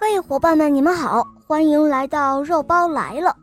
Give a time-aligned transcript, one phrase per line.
[0.00, 3.36] 嘿，伙伴们，你们好，欢迎来到肉包来了。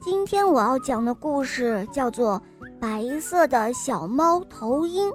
[0.00, 2.40] 今天我要讲的故事叫做
[2.78, 5.10] 《白色的小猫头鹰》。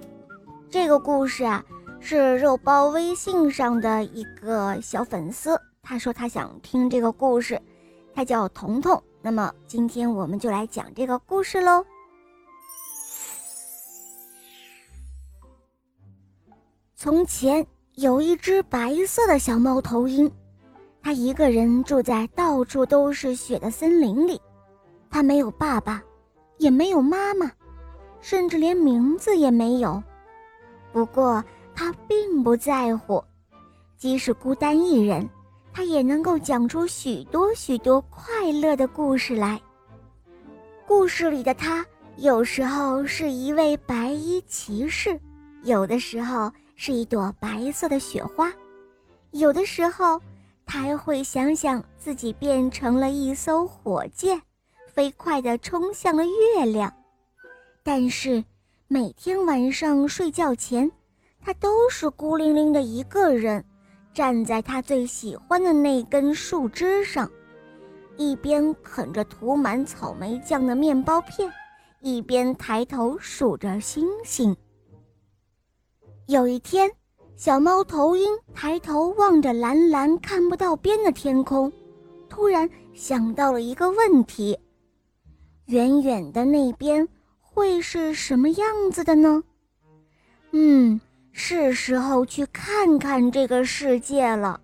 [0.69, 1.63] 这个故事啊，
[2.01, 7.59] 是肉包微信上的一个小粉丝，他说他想听这个故事，
[8.13, 9.01] 他叫彤彤。
[9.21, 11.85] 那么今天我们就来讲这个故事喽。
[16.97, 17.65] 从前
[17.95, 20.29] 有一只白色的小猫头鹰。
[21.03, 24.39] 他一个人住在到处都是雪的森林里，
[25.09, 26.01] 他没有爸爸，
[26.59, 27.51] 也没有妈妈，
[28.21, 30.01] 甚至连名字也没有。
[30.93, 31.43] 不过
[31.75, 33.21] 他并不在乎，
[33.97, 35.29] 即使孤单一人，
[35.73, 39.61] 他也能够讲出许多许多快乐的故事来。
[40.87, 41.85] 故事里的他，
[42.15, 45.19] 有时候是一位白衣骑士，
[45.63, 48.49] 有的时候是一朵白色的雪花，
[49.31, 50.17] 有的时候。
[50.65, 54.41] 他还会想想自己变成了一艘火箭，
[54.87, 56.91] 飞快地冲向了月亮。
[57.83, 58.43] 但是
[58.87, 60.91] 每天晚上睡觉前，
[61.41, 63.63] 他都是孤零零的一个人，
[64.13, 67.29] 站在他最喜欢的那根树枝上，
[68.17, 71.51] 一边啃着涂满草莓酱的面包片，
[71.99, 74.55] 一边抬头数着星星。
[76.27, 76.89] 有一天。
[77.35, 81.71] 小猫头鹰抬头望着蓝蓝看不到边的天空，
[82.29, 84.57] 突然想到了一个问题：
[85.65, 87.07] 远远的那边
[87.41, 89.43] 会是什么样子的呢？
[90.51, 91.01] 嗯，
[91.31, 94.61] 是时候去看看这个世界了。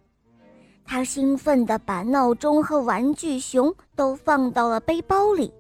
[0.86, 5.52] 他兴奋地把闹钟和玩具熊都放到了背包里，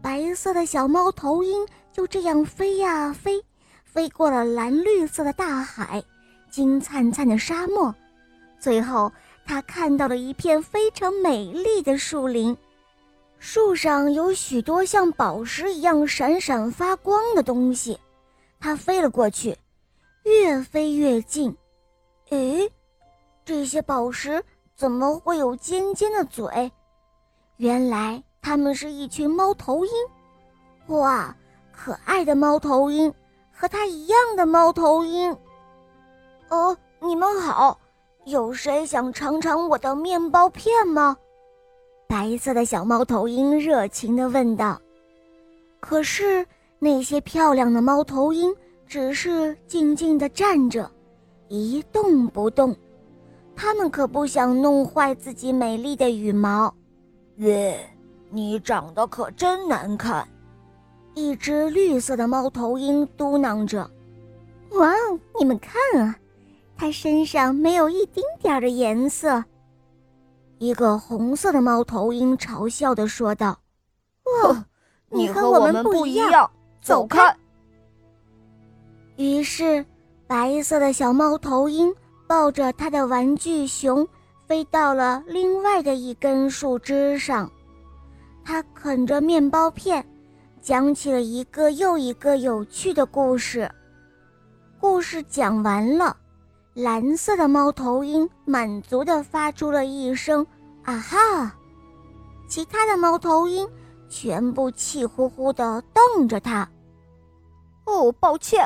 [0.00, 3.42] 白色的小猫头鹰就这样飞呀飞，
[3.84, 6.02] 飞过了蓝绿色的大海。
[6.50, 7.94] 金灿灿的沙漠，
[8.58, 9.12] 最后
[9.46, 12.56] 他看到了一片非常美丽的树林，
[13.38, 17.98] 树上有许多像宝石一样闪闪发光的东西。
[18.60, 19.56] 他飞了过去，
[20.24, 21.56] 越飞越近。
[22.30, 22.70] 诶，
[23.44, 24.42] 这些宝石
[24.74, 26.70] 怎么会有尖尖的嘴？
[27.56, 29.92] 原来它们是一群猫头鹰。
[30.88, 31.34] 哇，
[31.72, 33.12] 可爱的猫头鹰，
[33.52, 35.36] 和它一样的猫头鹰。
[36.50, 37.78] 哦，你们好，
[38.24, 41.16] 有谁想尝尝我的面包片吗？
[42.08, 44.80] 白色的小猫头鹰热情地问道。
[45.78, 46.44] 可是
[46.78, 48.54] 那些漂亮的猫头鹰
[48.86, 50.90] 只是静静地站着，
[51.48, 52.74] 一动不动。
[53.54, 56.72] 它们可不想弄坏自己美丽的羽毛。
[57.36, 57.78] 耶，
[58.30, 60.26] 你长得可真难看！
[61.14, 63.90] 一只绿色的猫头鹰嘟囔着。
[64.72, 66.16] 哇哦，你们看啊！
[66.78, 69.44] 它身上没有一丁点儿的颜色。
[70.58, 73.58] 一个红色的猫头鹰嘲笑地说道
[74.24, 74.64] ：“哦，
[75.10, 76.48] 你和我们不一样，
[76.80, 77.36] 走开！”
[79.18, 79.84] 于是，
[80.28, 81.92] 白色的小猫头鹰
[82.28, 84.06] 抱着它的玩具熊，
[84.46, 87.50] 飞到了另外的一根树枝上。
[88.44, 90.04] 它啃着面包片，
[90.62, 93.68] 讲起了一个又一个有趣的故事。
[94.78, 96.16] 故事讲完了。
[96.78, 100.46] 蓝色的猫头鹰满足地发出了一声
[100.86, 101.52] “啊哈”，
[102.46, 103.68] 其他的猫头鹰
[104.08, 106.70] 全部气呼呼地瞪着它。
[107.84, 108.64] 哦，抱歉。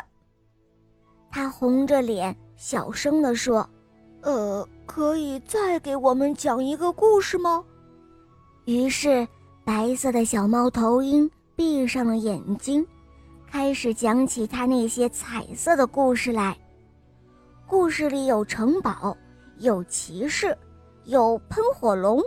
[1.30, 3.66] 他红着脸小声地说
[4.20, 7.64] ：“呃，可以再给我们讲一个故事吗？”
[8.66, 9.26] 于是，
[9.64, 12.86] 白色的小猫头鹰闭上了眼睛，
[13.50, 16.54] 开始讲起他那些彩色的故事来。
[17.72, 19.16] 故事里有城堡，
[19.56, 20.54] 有骑士，
[21.04, 22.22] 有喷火龙。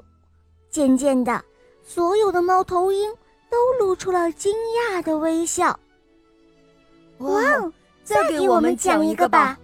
[0.71, 1.39] 渐渐的，
[1.83, 3.13] 所有的猫头鹰
[3.47, 4.51] 都露出了惊
[4.91, 5.79] 讶的微笑。
[7.19, 7.31] 哇，
[8.03, 9.55] 再给我们讲一个吧！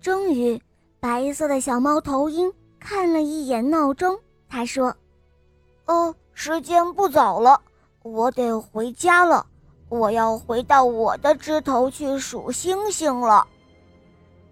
[0.00, 0.62] 终于，
[1.00, 4.16] 白色的小猫头鹰看了一眼闹钟，
[4.48, 4.96] 他说
[5.86, 7.60] ：“哦，时间不早了，
[8.04, 9.44] 我得回家了。
[9.88, 13.44] 我要回到我的枝头去数星星了。”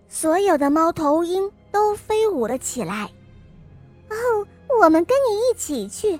[0.09, 3.05] 所有的猫头鹰都飞舞了起来。
[4.09, 4.47] 哦，
[4.83, 6.19] 我们跟你一起去，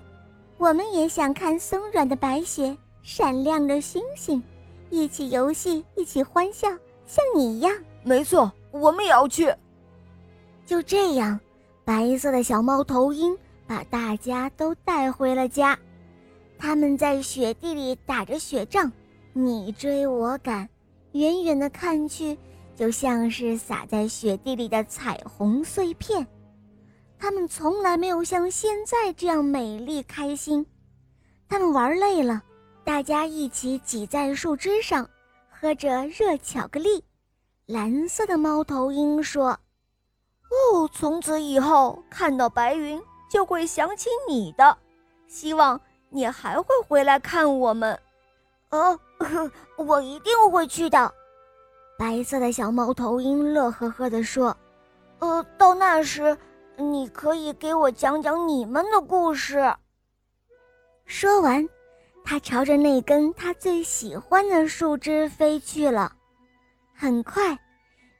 [0.59, 4.43] 我们也想看松软的白雪、闪亮的星星，
[4.91, 6.69] 一起游戏，一起欢笑，
[7.07, 7.73] 像你一样。
[8.03, 9.53] 没错，我们也要去。
[10.67, 11.41] 就这样，
[11.85, 13.37] 白色的小猫头鹰
[13.67, 15.79] 把大家都带回了家。
[16.59, 18.93] 他们在雪地里打着雪仗，
[19.33, 20.69] 你追我赶，
[21.13, 22.37] 远远的看去。
[22.79, 26.25] 就像是洒在雪地里的彩虹碎片，
[27.19, 30.65] 他们从来没有像现在这样美丽开心。
[31.49, 32.41] 他们玩累了，
[32.85, 35.11] 大家一起挤在树枝上，
[35.51, 37.03] 喝着热巧克力。
[37.67, 39.59] 蓝色的猫头鹰说
[40.49, 44.79] ：“哦，从此以后看到白云就会想起你的，
[45.27, 47.99] 希望你还会回来看我们。”
[48.71, 48.97] 哦，
[49.77, 51.13] 我一定会去的。
[51.99, 54.57] 白色的小猫头鹰乐呵呵地说
[55.19, 56.39] ：“呃，到那时，
[56.77, 59.75] 你可以给我讲讲你们的故事。”
[61.07, 61.69] 说完，
[62.25, 66.13] 它朝着那根它最喜欢的树枝飞去了。
[66.95, 67.59] 很快，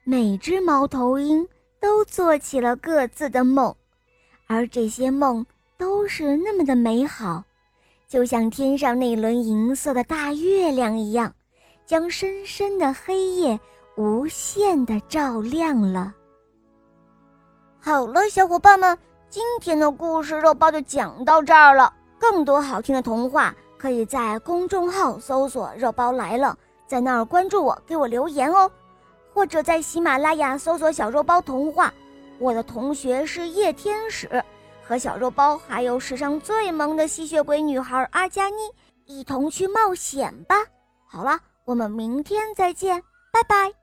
[0.03, 1.47] 每只猫头鹰
[1.79, 3.73] 都做起了各自的梦，
[4.47, 5.45] 而这些梦
[5.77, 7.45] 都是那么的美好。
[8.09, 11.33] 就像天上那轮银色的大月亮一样，
[11.89, 13.59] 将深深的黑夜
[13.97, 16.13] 无限的照亮了。
[17.79, 18.95] 好了，小伙伴们，
[19.27, 21.91] 今天的故事肉包就讲到这儿了。
[22.19, 26.55] 更多好听的童话，可以在公众号搜索“肉包来了”，
[26.85, 28.69] 在那儿关注我，给我留言哦。
[29.33, 31.91] 或者在喜马拉雅搜索“小肉包童话”，
[32.37, 34.29] 我的同学是夜天使。
[34.83, 38.57] 和小肉包还有史上最萌的吸血鬼女孩阿加妮
[39.05, 40.55] 一同去冒险吧！
[41.07, 41.39] 好了，
[41.69, 43.78] 我们明天再见，拜拜。